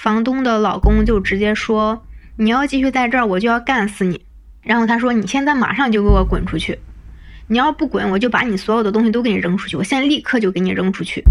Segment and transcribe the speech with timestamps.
[0.00, 2.04] 房东的老公就直接说
[2.38, 4.24] ：“你要继续在这儿，我就要干死你。”
[4.62, 6.78] 然后他说：“你现在马上就给我滚出去！
[7.48, 9.76] 你要不滚，我就把你所有的东西都给你扔出去！
[9.76, 11.24] 我现在立刻就给你扔出去！”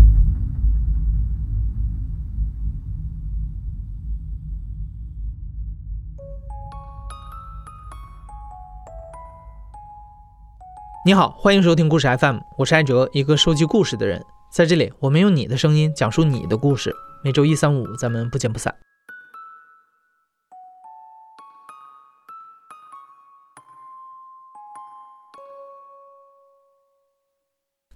[11.06, 14.22] 你好，欢迎收听故事 FM，我是艾哲，一个收集故事的人。
[14.52, 16.94] 在这里，我们用你的声音讲述你的故事。
[17.28, 18.74] 每周一、三、五，咱们不见不散。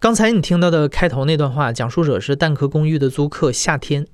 [0.02, 4.06] 刚才你听到的开头那段话，讲述者是蛋壳公寓的租客夏天。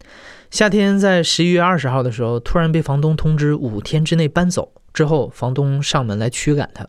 [0.51, 6.87] 夏天在十一月二十号的时候，突然被房东通知五天之内搬走，之后房东上门来驱赶他。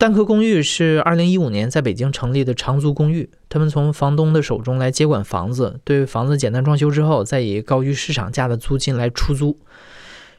[0.00, 9.58] 蛋壳公寓是二零一五年在北京成立的长租公寓，他们从房东的手中来接管房子，对房子简单装修之后，再以高于市场价的租金来出租。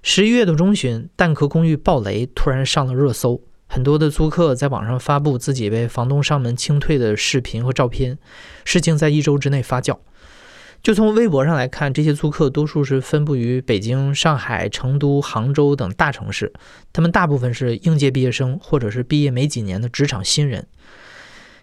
[0.02, 8.18] 十一月的中旬，蛋壳公寓爆雷，突然上了热搜，很多的租客在网上发布自己被房东上门清退的视频和照片，
[8.66, 10.00] 事情在一周之内发酵。
[10.84, 16.52] 就从微博上来看，这些租客多数是分布于北京、上海、成都、杭州等大城市，
[16.92, 20.66] 他们大部分是应届毕业生或者是毕业没几年的职场新人。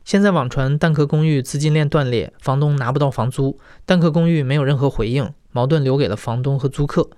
[0.05, 7.11] 现在网传蛋壳公寓资金链断裂，房东拿不到房租，蛋壳公寓没有任何回应，矛盾留给了房东和租客，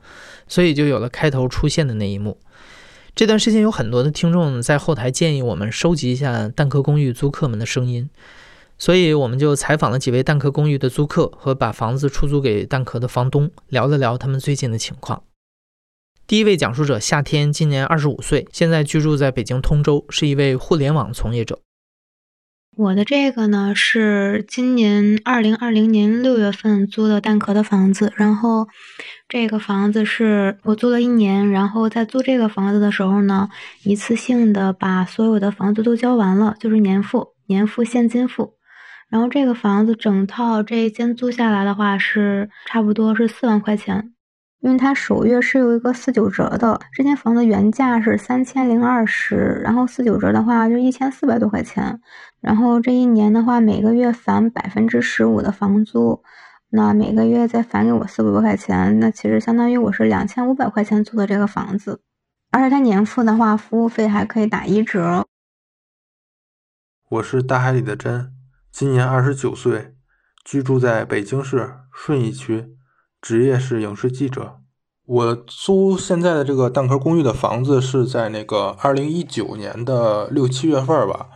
[0.49, 2.39] 所以就有了开头出现的那一幕。
[3.15, 8.09] 这段时间有很多的听众在后台建议我们收集一下蛋壳公寓租客们的声音。
[8.81, 15.23] 所以我们就采访了几位蛋壳公寓的租客和把房子出租给蛋壳的房东，聊了聊他们最近的情况。
[16.27, 21.61] 第一位讲述者夏天，今年二十五岁，现在居住在北京通州，是一位互联网从业者。
[22.75, 28.67] 我的这个呢是今年二零二零年六月份租的蛋壳的房子，然后
[29.29, 33.51] 这个房子是我租了一年，然后在租这个房子的时候呢，
[33.83, 38.55] 一次性的把所有的房租都交完了，就是年付，年付现金付。
[39.11, 44.15] 然后这个房子整套这一间租下来的话是差不多是四万块钱，
[44.61, 46.81] 因为它首月是有一个四九折的。
[46.93, 52.01] 这间房子原价是三千零二十，然后四九折的话就一千四百多块钱。
[52.41, 56.23] 然后这一年的话，每个月返百分之十五的房租，
[56.71, 62.01] 那每个月再返给我四百多块钱，那其实相当于我是两千五百块钱租的这个房子。
[62.53, 65.27] 而且它年付的话，服务费还可以打一折。
[67.09, 68.40] 我是大海里的针。
[68.73, 69.95] 今年二十九岁，
[70.45, 72.69] 居住在北京市顺义区，
[73.21, 74.57] 职业是影视记者。
[75.05, 81.27] 我租现在的这个蛋壳公寓的房子是在那个二零一九年的六七月份吧，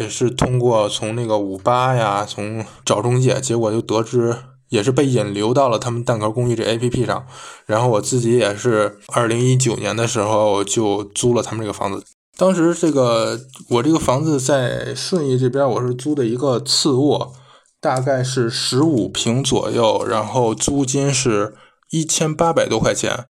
[0.00, 4.36] 也是通过从那个五八呀，从找中介，结果就得知
[4.68, 7.24] 也是被引流到了他们蛋壳公寓这 A P P 上，
[7.64, 12.04] 然后我自己也是二零一九年的时候就租了他们这个房子。
[12.36, 17.32] 当时这个我这个房子在顺义这边，我是租的一个次卧，
[17.80, 21.54] 大概是十五平左右，然后租金是
[21.90, 23.24] 一千八百多块钱。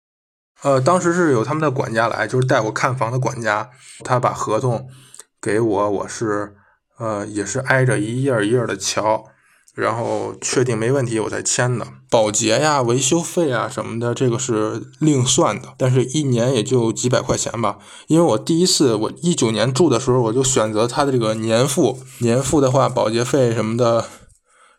[0.64, 3.70] 呃，当时是有他们的管家来，就是带我看房的管家，
[4.04, 4.88] 他把合同
[5.40, 6.56] 给我，我是
[6.98, 9.26] 呃也是挨着一页一页的瞧。
[9.76, 11.86] 然后确定没问题，我才签的。
[12.10, 15.74] 保洁呀、维修费啊什么的，这个是另算的。
[15.78, 17.78] 但是一年也就几百块钱吧。
[18.08, 22.00] 因为我第一次我一九年住的时候，我就选择它的这个年付。
[22.20, 24.06] 年付的话，保洁费什么的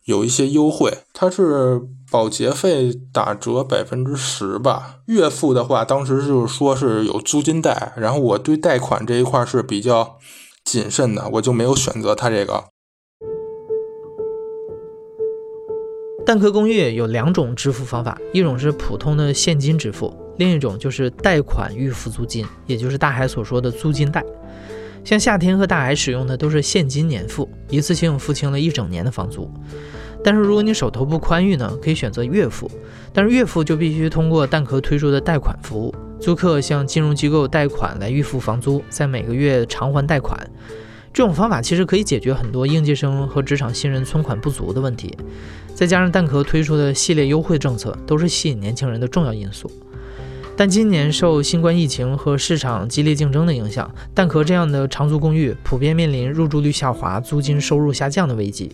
[0.07, 0.97] 有一些优惠。
[1.13, 5.01] 它是保洁费打折百分之十吧。
[5.07, 7.93] 月付的话，当时就是说是有租金贷。
[7.99, 10.17] 然后我对贷款这一块是比较
[10.65, 12.65] 谨慎的，我就没有选择它这个。
[16.27, 24.25] 蛋壳公寓有两种支付方法，一种是普通的现金支付，另一种就是贷款预付租金，也就是大海所说的租金贷。
[25.05, 29.49] 像夏天和大海使用的都是现金年付，一次性付清了一整年的房租。
[30.25, 32.69] 但是如果你手头不宽裕呢，可以选择月付，
[33.13, 40.37] 但是月付就必须通过蛋壳推出的贷款服务，租客向金融机构贷款来预付房租，在每个月偿还贷款。
[41.17, 45.17] 这种方法其实可以解决很多应届生和职场新人存款不足的问题。
[45.75, 49.71] 再加上蛋壳推出的系列优惠政策，都是吸引年轻人的重要因素。
[50.59, 58.71] 但今年受新冠疫情和市场激烈竞争的影响，蛋壳这样的长租公寓普遍面临入住率下滑、租金收入下降的危机。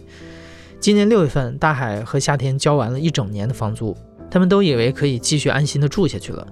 [0.81, 3.97] 今年六月份，大海和夏天交完了一整年的房租，
[4.29, 6.45] 他们都以为可以继续安心的住下去了，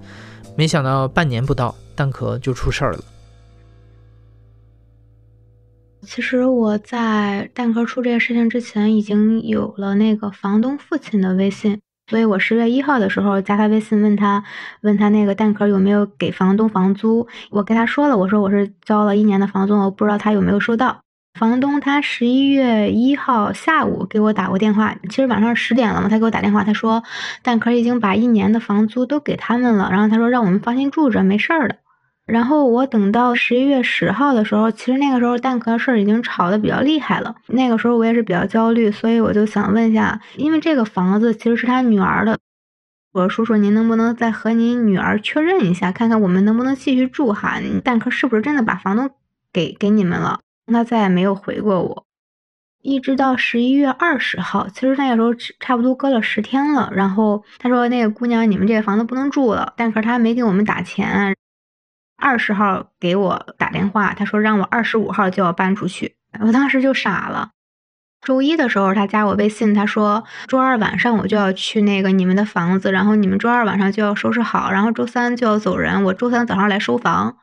[0.55, 3.03] 没想到半年不到，蛋壳就出事儿了。
[6.03, 11.79] 其实我在蛋壳出这个事情之前，已经有了那个房东父亲的微信。
[12.07, 14.43] 所以我十月一号的时候加他微信，问他
[14.81, 17.25] 问他那个蛋壳有没有给房东房租。
[17.51, 20.99] 我跟他说了，我说我是交了一年的房租，我不知道他有没有收到。
[21.39, 27.01] 房东他十一月一号下午给我打过电话，其实晚上十点了嘛，他给我打电话，他说
[27.41, 31.77] 蛋壳已经把一年的房租都给他们了，然后他说让我们放心住着，没事儿的。
[32.31, 37.35] 然后我等到十一月十号的时候，其实那个时候蛋壳的事儿已经吵得比较厉害了。
[37.47, 42.39] 那个时候我也是比较焦虑，所以我就想问一下，因为这个房子其实是他女儿的，
[43.11, 47.59] 我说叔叔您能不能再和您女儿确认一下，看看我们能不能继续住哈？
[47.83, 49.09] 蛋壳是不是真的把房东
[49.51, 50.39] 给给你们了？
[50.67, 52.05] 他再也没有回过我，
[52.81, 56.89] 一直到十一月二十号，其实那个时候差不多隔了十天了。
[56.95, 61.35] 然后他说那个姑娘，你们这个房子不能住了，蛋壳他没给我们打钱。
[62.21, 67.49] 二十号给我打电话，他说让我二十五号就要搬出去，我当时就傻了。
[68.21, 77.37] 周一的时候他加我微信，他说周二晚上我就要去那个你们的房子，然后你们周二晚上就要收拾好，然后周三就要走人，我周三早上来收房。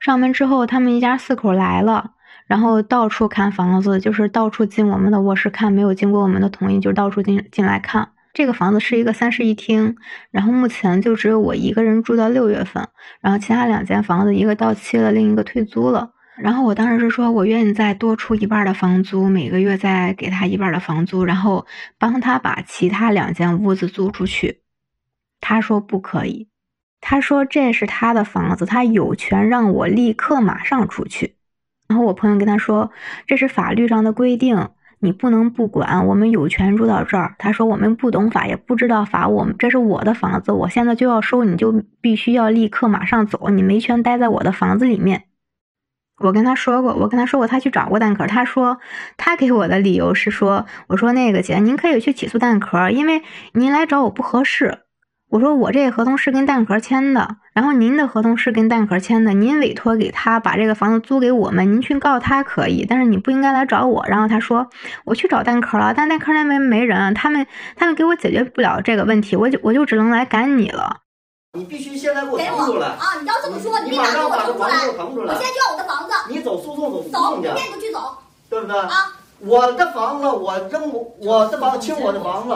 [0.00, 2.10] 上门之后，他们一家四口来了，
[2.46, 8.10] 然后到处看房子，就是到处进我们的卧室看，没有经过我们的同意，就到处进进来看。
[8.34, 9.96] 这个房子是一个三室一厅，
[10.30, 12.86] 然后目前就只有我一个人住到六月份，
[13.20, 16.12] 然后其他两间房子一个到期了，另一个退租了。
[16.36, 21.66] 然后我当时是说我愿意再多出一半的房租，每个月再给他一半的房租，然后
[21.98, 24.60] 帮他把其他两间屋子租出去。
[25.40, 26.48] 他说不可以，
[27.00, 31.34] 他说这是他的房子，他有权让我立刻马上出去。
[31.88, 32.92] 然后我朋友跟他说
[33.26, 34.68] 这是法律上的规定。
[35.00, 37.34] 你不能不管，我们有权住到这儿。
[37.38, 45.24] 他说我们不懂法，也不知道法，我们这是我的房子，我现在就要收，你就必须要立刻马上走，你没权待在我的房子里面。
[46.20, 48.78] 我跟他说过，我跟他说过，他去找过蛋壳，他说
[49.16, 53.22] 他给我的理由是说，我说那个姐，您可以去起诉蛋壳，因为
[53.52, 54.80] 您来找我不合适。
[55.30, 64.02] 我说我这个合同是跟蛋壳签的，然后您的合同是跟蛋壳签的，您委托给他把这个房子租给我们，您去告他可以，但是你不应该来找我。
[64.06, 64.66] 然后他说
[65.04, 67.46] 我去找蛋壳了，但蛋壳那边没人，他们
[67.76, 70.96] 他们给我解决不了这个问题，我就我就只能来赶你了。
[71.52, 73.20] 你必须现在给我腾出来啊！
[73.20, 74.86] 你要这么说，你立马给我腾出来！
[74.96, 75.34] 出来！
[75.34, 76.14] 我现在就要我的房子。
[76.30, 77.48] 你走诉讼，走诉讼去。
[77.48, 78.16] 明天就去走，
[78.48, 78.78] 对不对？
[78.78, 79.12] 啊！
[79.40, 80.90] 我的房子，我扔
[81.20, 82.54] 我的房清我的房子。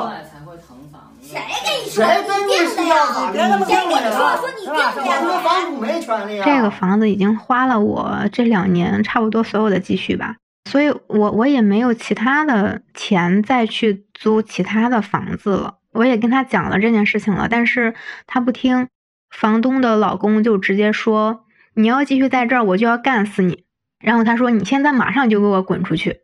[1.32, 2.04] 谁跟你说？
[2.04, 3.32] 谁跟你说？
[3.32, 5.40] 别那么跟我说，说你定的。
[5.42, 6.44] 房主没权利啊。
[6.44, 10.36] 这个房子已经花了我这两年差不多所有的积蓄吧，
[10.70, 15.76] 所以我我也没有其他的钱再去租其他的房子了。
[15.92, 17.94] 我也跟他讲了这件事情了，但是
[18.26, 18.88] 他不听。
[19.30, 23.64] 房东的老公就直接说：“你要继续在这儿，我就要干死你。”
[23.98, 26.20] 然后他说：“你现在马上就给我滚出去！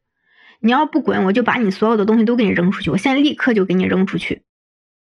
[0.61, 2.90] 你要不滚，我就把你所有的东西都给你扔出去！
[2.90, 4.43] 我现在立刻就给你扔出去！”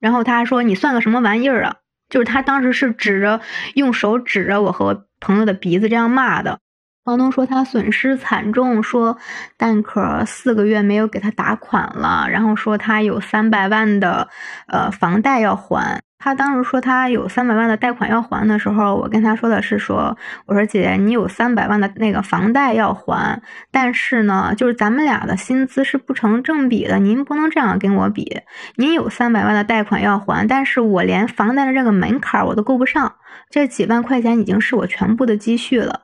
[0.00, 1.76] 然后他说：“你算个什么玩意儿啊？”
[2.08, 3.40] 就是他当时是指着
[3.74, 6.58] 用手指着我和我朋友的鼻子这样骂的。
[7.04, 9.16] 房东说他损失惨重，说
[9.56, 14.28] 蛋壳四个月没有给他打款了，然后说他有三百万的
[14.66, 16.02] 呃房贷要还。
[16.18, 20.16] 他当时说他有三百万的贷款要还的时候，我跟他说的是说，
[20.46, 23.40] 我说姐姐，你有三百万的那个房贷要还，
[23.70, 28.40] 但是呢，就是咱们俩的薪资是不成正比的，您不能这样跟我比。
[28.76, 33.14] 您有三百万的贷款要还，但是我连房贷的这个门槛我都够不上，
[33.50, 36.00] 这几万块钱已经是我全部的积蓄了，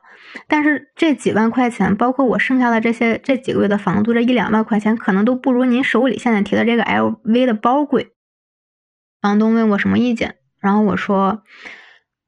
[0.47, 8.12] 但是这几万块钱，包括我剩下的这些这几个月的房租，这一两万块钱，可能都不如您手里现在提的这个 LV 的包贵。
[9.23, 11.45] 房东问我什么意见，然后我说，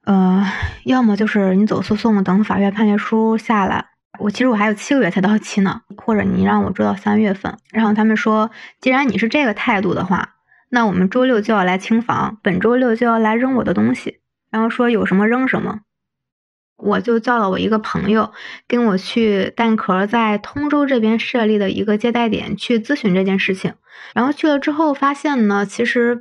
[0.04, 0.46] 呃，
[0.84, 3.84] 要么就是你走诉讼，等法院判决书下来，
[4.20, 7.58] 我其实我还有七个月才到期呢，或者你让我住到三月份。
[7.72, 10.36] 然后他们说，既然你是这个态度的话，
[10.70, 14.20] 那我们周六就要来清房，本周六就要来扔我的东西，
[14.52, 15.80] 然后说有什么扔什么。
[16.76, 18.32] 我就叫了我一个朋友，
[18.66, 23.74] 跟我去蛋壳在通州这边设立的一个接待点去咨询这件事情。
[24.12, 26.20] 然后去了之后发现呢，其实，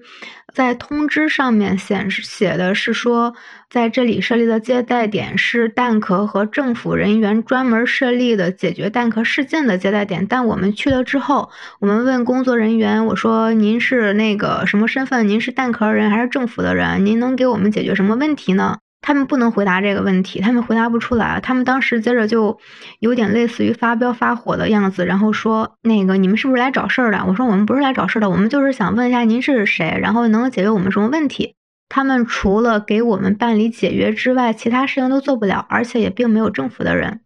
[0.53, 3.33] 在通知上面显示写的是说，
[3.69, 10.25] 在这里设立的接待点是蛋壳和政府人员专门设立的解决蛋壳事件的接待点。
[10.27, 15.27] 但我们去了之后，我们问工作人员，我说您是那个什么身份？
[15.27, 17.03] 您是蛋壳人还是政府的人？
[17.03, 18.77] 您能给我们解决什么问题呢？
[19.03, 21.39] 他们不能回答这个问题，他们回答不出来。
[21.43, 22.57] 他们当时接着就
[22.99, 31.53] 有点类似于发飙发火的样子，然后说：“那个你们是不是来找事儿的？”我说：“我们不是来找事儿的，我们就是想问一下您是谁，然后能解决我们什么问题。”
[31.89, 37.19] 他们除了给我们办理解约之外，其他事情都做不了，而且也并没有政府的人。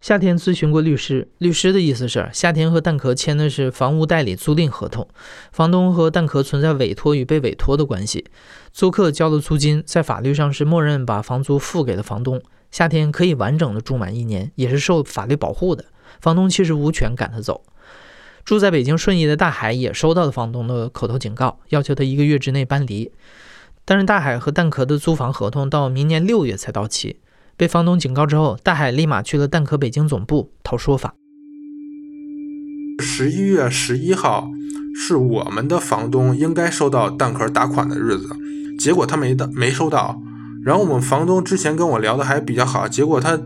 [0.00, 5.06] 夏天咨询过律师，律师的意思是，夏天和蛋壳签的是房屋代理租赁合同，
[5.52, 8.24] 房东和蛋壳存在委托与被委托的关系，
[8.72, 12.40] 租客交了租金，在法律上是默认把房租付给了房东。
[12.70, 15.84] 夏天可以完整的住满一年，也是受法律保护的，
[16.18, 17.62] 房东其实无权赶他走。
[18.42, 23.12] 住在北京顺义的大海也收到了房东的口头警告，要求他一个月之内搬离。
[23.84, 27.20] 但是大海和蛋壳的租房合同到明年六月才到期。
[27.60, 31.12] 被房东警告之后，大海立马去了蛋壳北京总部讨说法。
[32.98, 34.48] 十一月十一号
[34.94, 38.30] 是我们的房东应该收到蛋壳打款的日子，
[38.78, 40.18] 结果他没到，没收到。
[40.64, 43.38] 然后我们房东之前跟我聊的还比较好，结果他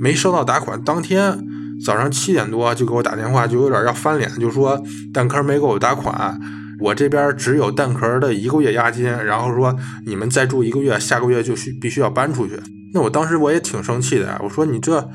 [0.00, 1.38] 没收到打款，当天
[1.84, 4.82] 早上七点多就给我打电话，就有点要翻脸，就说
[5.12, 6.40] 蛋壳没给我打款，
[6.80, 12.54] 我这边只有蛋壳的一个月押金，然后说你们再住一个月，下个月就需必须要搬出去。
[12.92, 15.06] 那我当时我也挺生气的，我说你这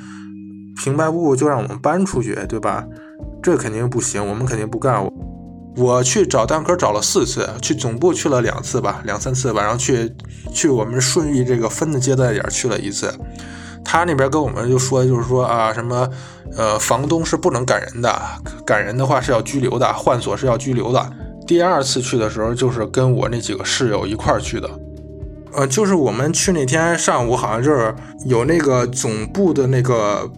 [0.83, 2.85] 平白无故就让我们搬出去，对吧？
[3.41, 5.03] 这肯定不行，我们肯定不干。
[5.03, 5.11] 我
[5.75, 10.13] 我去找蛋壳找了四次，去总部去了两次吧，两三次吧，然后去
[10.53, 13.13] 去我们顺义这个分的接待点去了一次。
[13.83, 16.07] 他那边跟我们就说，就是说啊，什么
[16.55, 18.21] 呃，房东是不能赶人的，
[18.65, 21.11] 赶人的话是要拘留的，换锁是要拘留的。
[21.45, 24.69] 第二次去的时候，就是跟我那几个室友一块儿去的。
[25.55, 27.93] 呃，就是我们去那天上午，好像就是
[28.25, 30.29] 有那个总部的那个，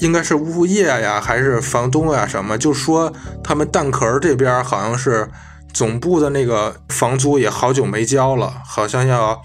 [0.00, 3.12] 应该是物业呀，还是房东呀什么，就说
[3.44, 5.28] 他们蛋壳这边好像是
[5.72, 9.40] 总部的那个房租也好久没交了，好像要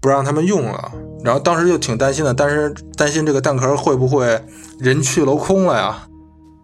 [0.00, 0.92] 不让他们用了。
[1.24, 4.42] 然后当时就挺担心的，但是担心这个蛋壳会不会
[4.78, 6.08] 人去楼空了呀？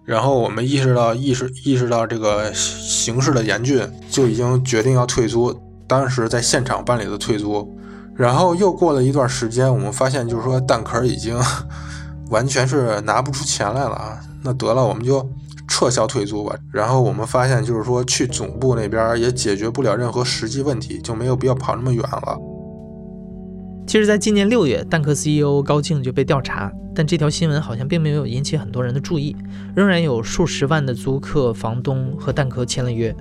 [0.05, 5.57] 然后我们意识到意识意识到这个形势的严峻，就已经决定要退租。
[5.89, 7.77] 当时在现场办理的退租，
[8.15, 11.37] 然后又过了一段时间，我们发现就是说蛋壳已经
[12.31, 14.21] 完全是拿不出钱来了啊。
[14.43, 15.27] 那得了，我们就
[15.67, 16.55] 撤销退租吧。
[16.71, 22.39] 然后我们发现就是说去总部那边也解决不了任何实际问题，就没有必要跑那么远了。
[23.87, 29.35] 其实，在今年六月，蛋壳 CEO 高静就被调查，但这条新闻好像并没有引起很多人的注意，
[29.75, 33.17] 仍然有数十万的租客、房东和蛋壳签了约。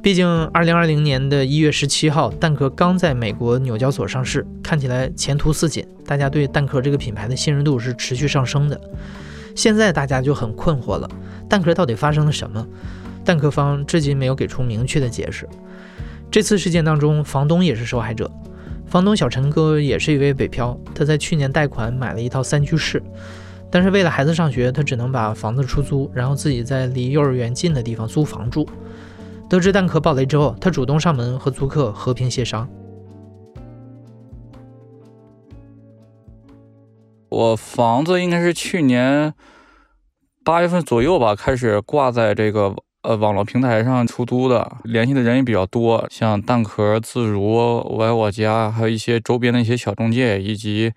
[0.00, 8.80] 毕竟，二零二零年的一月十七号，蛋壳刚在美国纽交所上市，看起来前途似锦，大家对蛋壳这个品牌的信任度是持续上升的。
[9.56, 11.10] 现在大家就很困惑了，
[11.48, 12.64] 蛋壳到底发生了什么？
[13.24, 15.48] 蛋壳方至今没有给出明确的解释。
[16.30, 18.30] 这次事件当中，房东也是受害者。
[18.86, 23.02] 房东小陈哥也是一位北漂，他在去年贷款买了一套三居室，
[23.68, 28.66] 但是为了孩子上学，他只能把房子出租，然后自己在离幼儿园近的地方租房住。
[29.48, 32.68] 得知蛋壳暴雷之后，他主动上门和租客和平协商。
[37.30, 39.32] 我房子应该是去年
[40.44, 50.92] 八月份左右吧，开始挂在这个呃网络平台上出租的，联系的人也比较多，像蛋壳、自如、我爱我家，还有一些周边的一些小中介，以及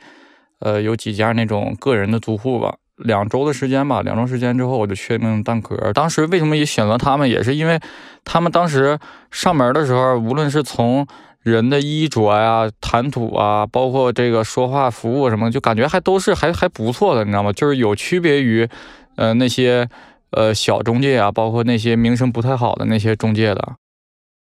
[0.59, 2.77] 呃有几家那种个人的租户吧。
[3.03, 5.91] 两周的时间吧，两周时间之后我就确定蛋壳。
[5.93, 7.79] 当时为什么也选择他们，也是因为
[8.23, 8.97] 他们当时
[9.29, 11.05] 上门的时候，无论是从
[11.41, 17.51] 人的衣着呀、谈吐啊，包括这个说话服务什么，就感觉还都是还还不错的，你知道吗？
[17.51, 18.67] 就是有区别于
[19.15, 19.89] 呃那些
[20.31, 23.75] 呃小中介啊，包括那些名声不太好的那些中介的。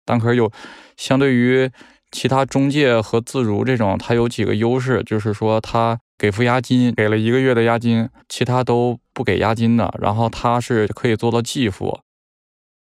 [0.05, 0.51] 蛋壳有
[0.95, 1.69] 相对于
[2.11, 5.99] 其他中介和自如这种，它有几个优势，就是说它。
[6.17, 9.93] 给付押金，给了一个月的押金，其他都不给押金的。
[10.01, 11.99] 然后他是可以做到季付，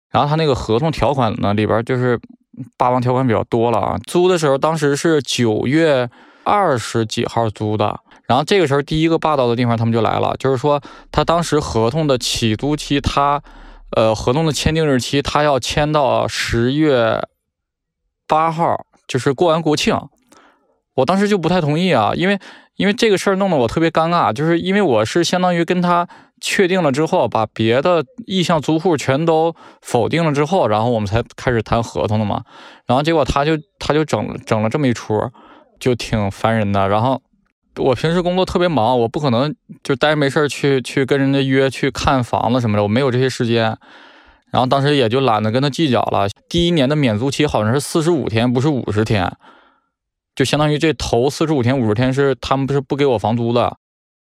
[0.10, 2.18] 然后他那个合同条款呢，里边就是
[2.78, 3.98] 霸王条款比较多了啊。
[4.08, 6.10] 租的时候当时是九月
[6.46, 13.44] 二十几号租的，然后这个时候第一个霸道的地方他们就来了，就是说他当时合同的起租期，他
[13.92, 17.22] 呃合同的签订日期，他要签到十月
[18.28, 20.00] 八号，就是过完国庆。
[20.94, 22.40] 我当时就不太同意啊，因为。
[22.76, 26.08] 因为这个事儿弄得我特别尴尬，就是因为我是相当于跟他
[26.42, 32.44] 确定了之后，把别的意向租户全都否定了之后，然后我们才开始谈合同的嘛。
[32.86, 35.14] 然后结果他就他就整整了这么一出，
[35.80, 36.90] 就挺烦人的。
[36.90, 37.22] 然后
[37.78, 43.78] 我平时工作特别忙，我不可能就待着没事儿去去跟人家约去看房子什么的，我没有这些时间。
[44.52, 46.28] 然后当时也就懒得跟他计较了。
[46.48, 49.30] 第一年的免租期好像是四十五天，不是五十天。
[50.36, 53.78] 就相当于这头四十五天、五十天是他们不是不给我房租的，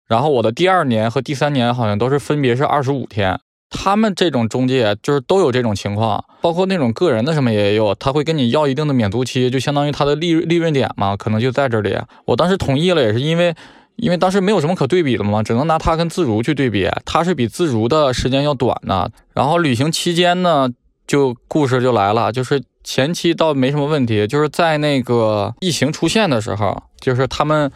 [0.08, 3.40] 然后我的第二年和第三年好像都是分别是二十五天。
[3.72, 11.96] 他们这种中介就是都有这种情况，包括那种个人的什么也有，他会跟你要一定的免租期，就相当于他的利利润点嘛，可能就在这里。
[12.26, 13.54] 我当时同意了，也是因为
[13.98, 16.90] 因为当时没有什么可对比的嘛，只能拿它跟自如去对比。
[17.06, 19.12] 它是比自如的时间要短的。
[19.36, 20.68] 然后旅行期间呢，
[21.06, 27.72] 就故事就来了，就是前期倒没什么问题，就是在那个疫情出现的时候，就是他们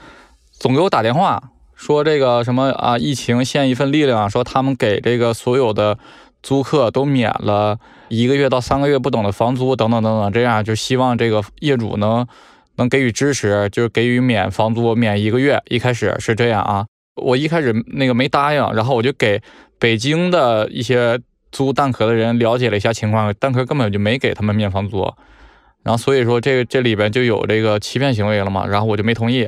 [0.52, 6.00] 总给我打电话说这个什么啊，疫情献一份力量，说他们给这个所有的
[6.42, 7.78] 租客都免了
[8.10, 12.28] 一个月到三个月不等的房租，等等等等，这样就希望这个业主能。
[12.78, 15.62] 能给予支持，就是给予免房租，免一个月。
[15.70, 16.88] 一开始是这样啊，
[17.22, 19.40] 我一开始那个没答应，然后我就给
[19.78, 21.20] 北京的一些
[21.54, 25.14] 租蛋壳的人了解了一下情况，蛋壳根本就没给他们免房租，
[25.84, 29.48] 然后所以说这这里边就有这个欺骗行为了嘛，然后我就没同意。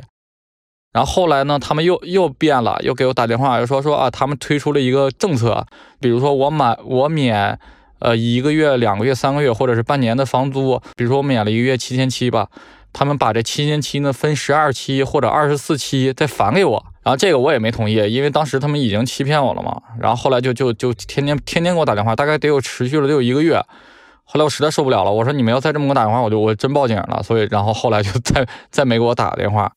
[0.92, 5.66] 然后后来呢，他们又又变了，又给我打电话，又说说啊，他们推出了一个政策，
[6.00, 7.58] 比如说我满我免
[7.98, 12.48] 呃一个月、两个月、三个月或者是半年的房租，比如说我免了一个月七千七吧。
[12.92, 19.80] 他们把这七千七呢分十二期或者二十四期再返给我，然后这个我也没同意，因为当时他们已经欺骗我了嘛。
[20.00, 23.54] 然后后来就就就天天天天给我打电话，大概得有持续了得有一个月。
[24.24, 27.22] 后来我实在受不了了，我说你们要再这么给我打电话，我就我真报警了。
[27.22, 29.70] 所以然后后来就再再没给我打电话。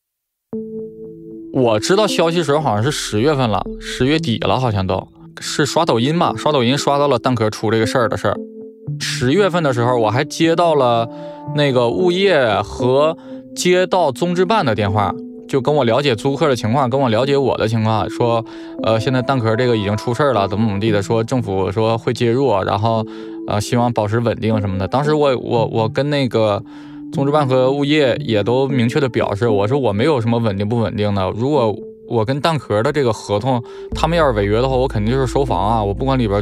[1.53, 5.07] 我知道消息时候好像是十月份了，十月底了，好像都
[5.39, 8.35] 是刷抖音嘛，刷抖音刷到了蛋壳出这个事儿的事儿。
[8.99, 11.07] 十月份的时候，我还接到了
[11.53, 13.15] 那个物业和
[13.55, 15.13] 街道综治办的电话，
[15.49, 18.45] 就跟我了解租客的情况，跟我了解我的情况，说，
[18.83, 23.03] 呃，现在蛋壳这个已经出事儿了，怎么怎么地的，说政府说会介入，然后，
[23.47, 24.87] 呃，希望保持稳定什么的。
[24.87, 26.63] 当时我我我跟那个
[27.11, 31.75] 综治办和物业也都明确的表示，我说我没有什么稳定不稳定的，如果
[32.07, 33.61] 我跟蛋壳的这个合同，
[33.95, 36.41] 他们要是违约的话，我肯定就是收房啊，我不管里边。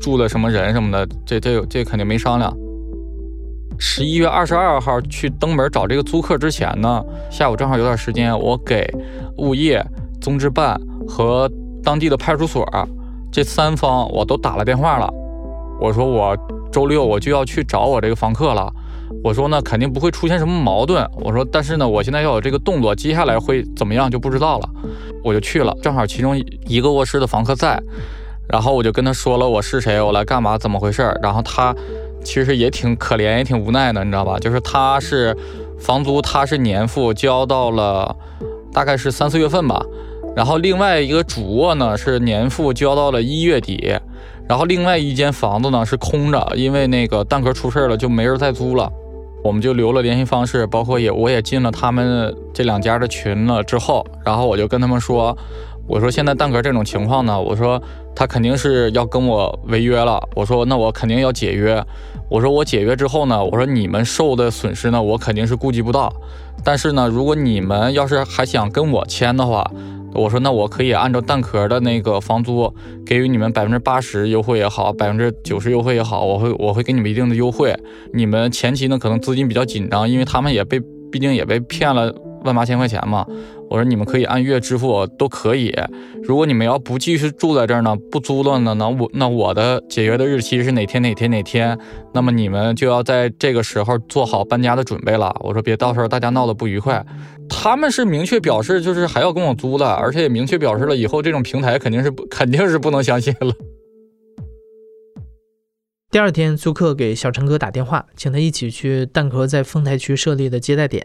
[0.00, 2.54] 住的什么人什么的，这这这肯定没商量。
[3.78, 8.88] 十一月二十二号去登门找这个租客之前呢，下午正好有点时间，我给
[9.38, 9.84] 物业、
[10.20, 11.50] 综治办和
[11.82, 12.66] 当地的派出所
[13.32, 15.12] 这三方我都打了电话了。
[15.80, 16.36] 我说我
[16.70, 18.72] 周六我就要去找我这个房客了。
[19.22, 21.06] 我说呢，肯定不会出现什么矛盾。
[21.16, 24.68] 我说，但是呢，我现在要有这个动作，接下来会怎么样就不知道了。
[25.22, 27.80] 我就去了，正好其中一个卧室的房客在。
[28.48, 31.18] 然后我就跟他说了我是谁，我来干嘛，怎么回事儿。
[31.22, 31.74] 然后他
[32.24, 34.38] 其实也挺可怜，也挺无奈的，你知道吧？
[34.38, 35.36] 就是他是
[35.78, 38.16] 房租，他是年付，交到了
[38.72, 39.84] 大概是三四月份吧。
[40.34, 43.94] 然后另外一个主卧呢是年付，交到了一月底。
[44.48, 48.90] 然后另外一间房子呢是空着，因为那个蛋壳出事了，就没人再租了。
[49.44, 53.62] 我们就留了联系方式，包括也我也进了他们这两家的群了。
[53.62, 55.36] 之后，然后我就跟他们说。
[55.86, 57.80] 我说现在蛋壳这种情况呢，我说
[58.16, 60.20] 他肯定是要跟我违约了。
[60.34, 61.84] 我说那我肯定要解约。
[62.30, 66.12] 我说我解约之后呢，我说你们受的损失呢，我肯定是顾及不到。
[66.64, 69.70] 但是呢，如果你们要是还想跟我签的话，
[70.14, 72.72] 我说那我可以按照蛋壳的那个房租
[73.04, 77.76] 给予你们百分之八十优惠也好，百分之九十优惠也好，我会我会给你们一定的优惠。
[78.14, 80.80] 你们前期呢可能资金比较紧张，因为他们也被
[81.14, 82.12] 毕竟也被骗了。
[82.44, 83.24] 万八千块钱嘛，
[83.70, 85.74] 我说你们可以按月支付都可以。
[86.22, 91.78] 如果你们要不继续住在这儿呢，不租了呢，那我那我的解约的日期是哪天哪天哪天？
[92.12, 95.34] 那么你们就要在这个时候做好搬家的准备了。
[95.40, 97.02] 我说别到时候大家闹得不愉快。
[97.48, 103.54] 他们是明确表示就是还要跟我租的，而且也明确表示了以后这种平台肯定是肯定是不能相信了。
[106.14, 111.04] 第二天，租客给小陈哥打电话，请他一起去蛋壳在丰台区设立的接待点。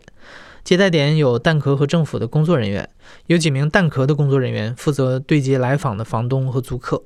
[0.63, 2.87] 接待点有蛋壳和政府的工作人员，
[3.25, 7.05] 有几名蛋壳的工作人员负责对接来访的房东和租客。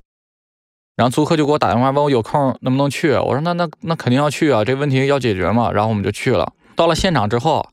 [0.97, 5.71] 然后租客就给我打电话问我有空能不能去，我说那那那肯定要去啊，这问题要解决嘛。
[5.71, 6.51] 然后我们就去了。
[6.75, 7.65] 到了现场之后，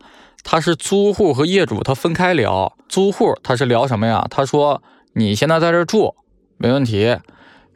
[0.44, 2.72] 他是租户和业主他分开聊。
[2.88, 4.24] 租户他是聊什么呀？
[4.30, 4.80] 他说
[5.14, 6.14] 你现在在这住
[6.56, 7.18] 没问题，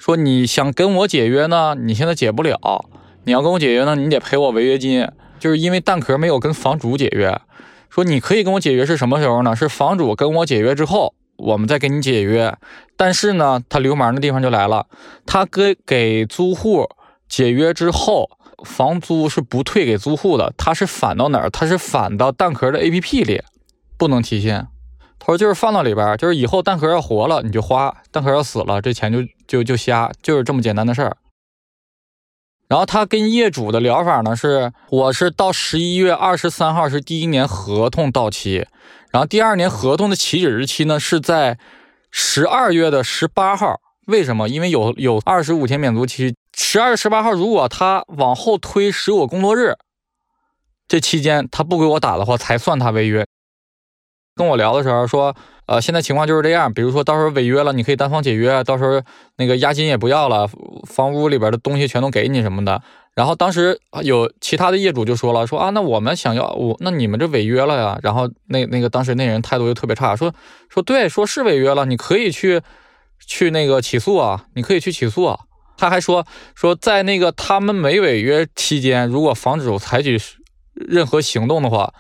[0.05, 2.85] 说你想跟我解约呢，你现在解不了。
[3.25, 5.09] 你要跟我解约呢，你得赔我违约金，
[5.41, 7.41] 就是因为蛋壳没有跟房主解约。
[7.89, 9.57] 说你可以跟我解约是什么时候呢？
[9.57, 12.55] 是房主跟我解约之后，我们再给你解约。
[12.99, 14.85] 但是呢，他流氓的地方就来了，
[15.25, 16.87] 他给给租户
[17.27, 18.29] 解约之后，
[18.63, 21.49] 房租是不退给租户的，他是返到哪儿？
[21.49, 23.43] 他是返到蛋壳的 APP 里，
[23.97, 24.67] 不能提现。
[25.19, 31.17] 他说就是放到里边，就是以后蛋壳要活了你就花，蛋壳要死了这钱就就就瞎，就是这么简单的事儿。
[32.67, 38.67] 然后他跟业主的聊法呢是，我是到十一月二十三号是第一年合同到期，
[39.11, 41.59] 然后第二年合同的起止日期呢是在
[42.11, 43.81] 十二月的十八号。
[44.07, 44.49] 为什么？
[44.49, 49.77] 因为有有二十五天免租期，十二月十八号如果他往后推十五工作日，
[50.89, 53.27] 这期间他不给我打的话，才算他违约。
[54.35, 55.35] 跟我聊的时候说，
[55.67, 59.01] 呃，现在情况就是这样，比如说到时候违约了，你可以单方解约，到时候
[59.37, 60.49] 那个押金也不要了，
[60.87, 62.83] 房屋里边的东西全都给你什么的。
[63.15, 67.99] 然后当时有其他的业主就说了，说啊，那我们想要我，那你们这违约了呀？
[68.03, 70.35] 然后那那个当时那人态度又特别差，说
[70.69, 72.61] 说对，说是违约了，你可以去
[73.25, 75.39] 去那个起诉啊，你可以去起诉啊。
[75.77, 80.21] 他还说说在那个他们没违约期间，如果房主采取
[80.75, 81.95] 任何行动的话，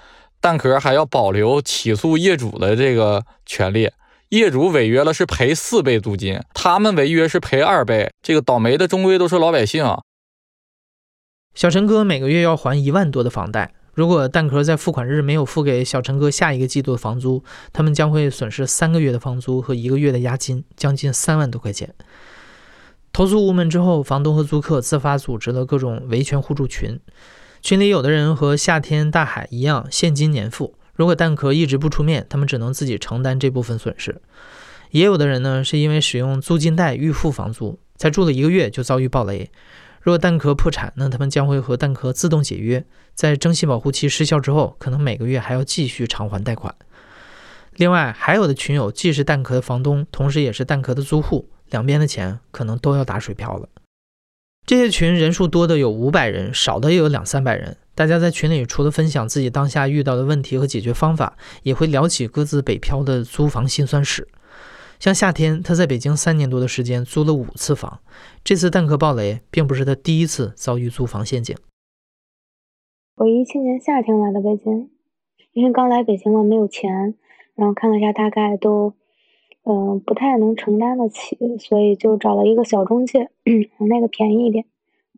[0.45, 3.91] 蛋壳还要保留起诉业主的这个权利。
[4.29, 8.13] 业主违约了是赔四倍租金，他们违约是赔二倍。
[8.21, 9.83] 这个倒霉的终归都是老百姓。
[11.55, 21.95] 小陈哥每个月要还一万多的房贷，如果蛋壳在付款日没有付给小陈哥下一个季度的房租，他们将会损失三个月的房租和一个月的押金，将近三万多块钱。
[23.15, 27.01] 投诉无门之后，房东和租客自发组织了各种维权互助群，
[27.65, 34.21] 群里有的人和夏天、大海一样现金年付，如果蛋壳一直不出面，他们只能自己承担这部分损失。
[34.91, 39.51] 也有的人呢，是因为使用租金贷预付房租，才住了一个月就遭遇暴雷。
[40.03, 46.75] 如果蛋壳破产，那他们将会和蛋壳自动解约，在征信保护期失效之后，可能每个月还要继续偿还贷款。
[47.77, 53.67] 另外，还有的群友既是蛋壳的房东，同时也是蛋壳的租户，两边的钱可能都要打水漂了。
[54.67, 57.77] 这些群人数多的有五百人，少的也有两三百人。
[57.95, 64.27] 大家在群里除了分享自己当下遇到的问题和解决方法，也会聊起各自北漂的租房辛酸史。
[64.99, 68.01] 像夏天，他在北京三年多的时间租了五次房。
[68.43, 71.55] 这次蛋壳暴雷，并不是他第一次遭遇租房陷阱。
[73.17, 74.91] 我一七年夏天来的北京，
[75.53, 77.15] 因为刚来北京嘛，没有钱，
[77.55, 78.95] 然后看了一下，大概都，
[79.65, 83.31] 嗯，不太能承担得起，所以就找了一个小中介，
[83.89, 84.67] 那个便宜一点，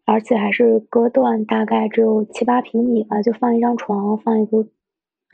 [0.04, 4.66] 而且还是隔断，大概只有七八平米吧，就放一张床，放一个，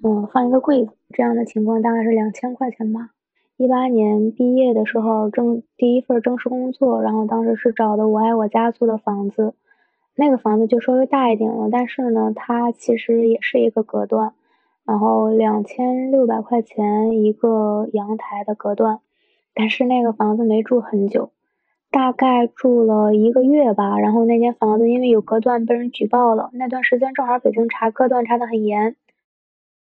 [0.03, 3.11] 嗯，放一个柜子，这样的情况大概是两千块钱吧。
[3.59, 9.55] 一八年毕业的时候，正第一份正式工作，然后当时是找的我爱我家租的房子，
[10.17, 14.33] 那个房子就稍微大一点了，但是呢，它其实也是一个隔断，
[14.85, 19.01] 然后两千六百块钱一个阳台的隔断，
[19.55, 21.31] 但是那个房子没住很久，
[21.91, 28.97] 大概住了一个月吧，然后那间房子因为有隔断被人举报了，那段时间正好北京查隔断查的很严。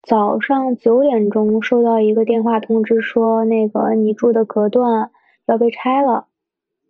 [0.02, 5.10] 早上九点钟收到一个电话通知，说那个你住的隔断
[5.46, 6.26] 要被拆了。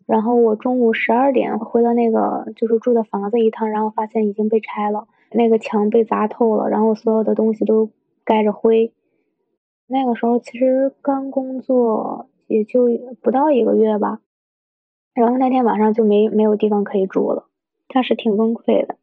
[0.07, 7.90] 然后我中午十二点回到那个就是住的房子一趟，然后发现已经被拆了，那个墙被砸透了，然后所有的东西都
[8.31, 8.93] 盖着灰。
[9.88, 12.87] 那个时候其实刚工作也就
[13.21, 14.21] 不到一个月吧，
[15.14, 17.47] 然后那天晚上就没没有地方可以住了，
[17.88, 18.95] 当时挺崩溃的。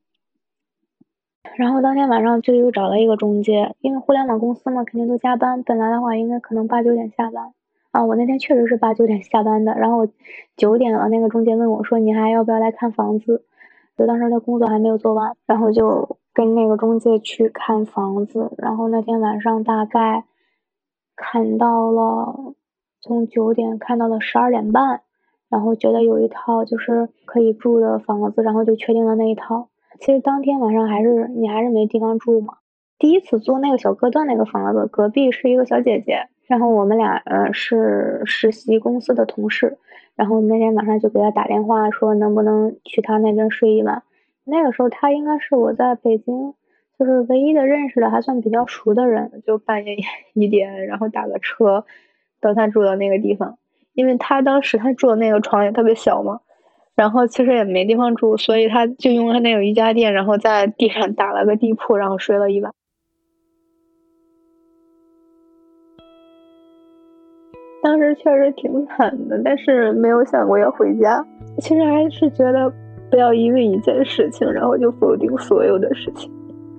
[1.58, 5.62] 然后当天晚上就又找了一个中介，因为互联网公司嘛，肯定都加班。
[5.62, 7.52] 本来的话应该可能八九点下班
[7.92, 9.74] 啊，我那天确实是八九点下班的。
[9.74, 10.08] 然后
[10.56, 13.44] 九点了，那个中介问我说：“你还要不要来看房子？”
[13.98, 18.52] 就当时的工作还没有做完，然后就跟那个中介去看房子。
[18.60, 20.24] 然后那天晚上大概
[21.16, 22.54] 看到了，
[23.02, 25.02] 从九点看到了十二点半，
[25.50, 29.70] 然后觉得有一套就是可以住的房子，然后就确定了那一套。
[30.00, 32.54] 其实当天晚上还是你还是没地方住嘛。
[33.00, 39.76] 第一次租那个小隔断那个房子，隔壁是一个小姐姐，然后我们俩呃是实习公司的同事，
[40.16, 44.04] 然后那天晚上就给她打电话说能不能去她那边睡一晚。
[44.48, 46.54] 那个时候他应该是我在北京
[46.98, 49.98] 就是唯一的认识的还算比较熟的人，就半夜
[50.34, 51.86] 一点然后打个车
[52.40, 53.58] 到他住的那个地方，
[53.94, 56.40] 因为他当时他住的那个床也特别小嘛。
[56.96, 62.74] 然后其实也没地方住，所以他就用了那个瑜伽垫，然后在地上打了个地铺，然后睡了一晚。
[67.84, 71.24] 当时确实挺惨的，但是没有想过要回家。
[71.60, 72.74] 其实还是觉得
[73.10, 76.32] 不要因为一件事情，然后就否定所有的事情。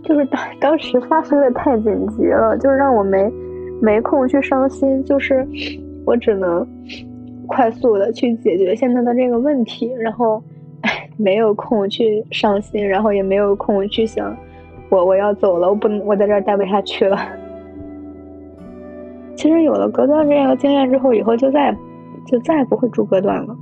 [0.02, 3.32] 就是当当时发生的太紧急了，就是让我没
[3.80, 5.46] 没空去伤心，就是
[6.04, 6.66] 我只能。
[7.50, 10.42] 快速的去解决现在的这个问题，然后，
[10.82, 14.36] 哎，没有空去伤心，然后也没有空去想，
[14.90, 17.16] 我我要走了，我不能，我在这儿待不下去了。
[19.34, 21.74] 其实有了隔断这样的经验之后，以后就再
[22.26, 23.56] 就再也不会住隔断了。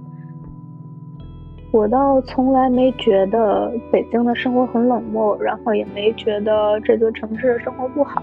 [1.77, 8.23] 我倒从来没觉得北京的生活很冷漠，然后也没觉得这座城市的生活不好，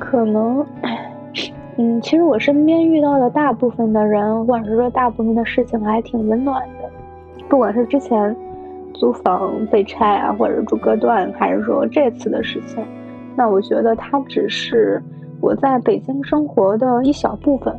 [0.00, 0.66] 可能。
[1.78, 6.90] 嗯，其实我身边遇到的大部分的人，或者是说大部分的事情，还挺温暖的。
[7.48, 8.34] 不管是之前
[8.94, 12.84] 租房被拆啊，或者住隔断，还是说这次的事情，
[13.36, 15.00] 那我觉得它只是
[15.40, 17.74] 我在北京生活的一小部分，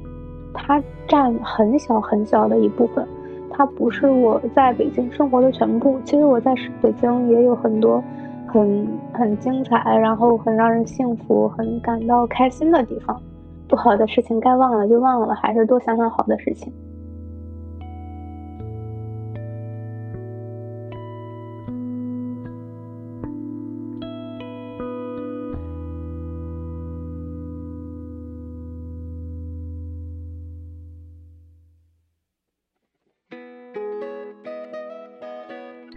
[0.54, 3.06] 它占很小很小的一部分，
[3.54, 6.00] 它不是我在北京生活的全部。
[6.04, 8.04] 其实我在北京也有很多
[8.48, 13.22] 很很精彩，然后很让人幸福、很感到开心的地方。
[13.68, 16.72] 不好的事情该忘了就忘了，还是多想想好的事情。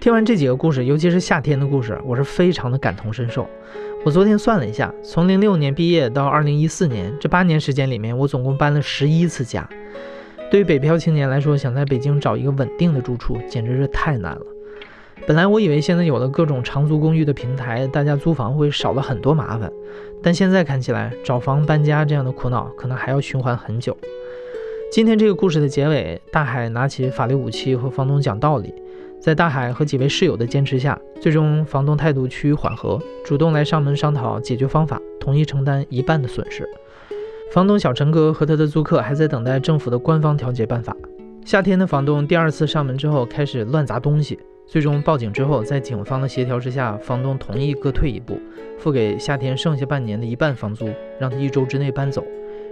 [0.07, 3.45] 听完这几个故事，尤其是夏天的故事，我是非常的感同身受。
[4.05, 9.69] 我昨天算了一下，从零六年毕业到二零一四年这八年时间里面，我总共搬了十一次家。
[10.49, 14.47] 对于北漂青年来说，想在北京找一个稳定的住处，简直是太难了。
[15.27, 19.69] 本来我以为现在有了各种长租公寓的平台，大家租房会少了很多麻烦，
[20.23, 23.97] 但现在看起来，找房搬家这样的苦恼，可能还要循环很久。
[24.92, 28.73] 今天这个故事的结尾，大海拿起法律武器和房东讲道理。
[29.20, 36.68] 在大海和几位室友的坚持下，最终房东态度趋于缓和，主动来上门商讨解决方法，同意承担一半的损失。
[37.52, 40.94] 房东小陈哥和他的租客还在等待政府的官方调解办法。
[41.44, 48.38] 夏天的房东第二次上门之后开始乱砸东西，最终报警之后，在警方的协调之下，房东同意各退一步，
[48.79, 50.88] 付给夏天剩下半年的一半房租，
[51.20, 52.24] 让他一周之内搬走。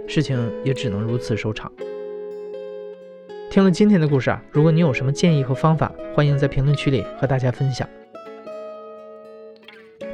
[0.07, 1.71] 事情也只能如此收场。
[3.49, 7.87] 听了今天的故事啊，如果你有什么建议和方法，欢迎在评论区里和大家分享。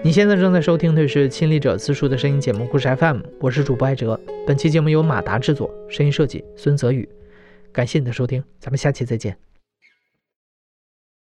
[0.03, 4.19] 你现在正在收听的是亲历者自述的声音节目《故事 FM》，我是主播艾哲。
[4.45, 7.07] 本期节目由马达制作，声音设计孙泽宇。
[7.71, 9.50] 感谢你的收听，咱们下期再见。